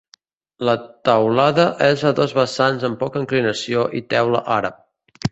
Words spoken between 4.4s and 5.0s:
àrab.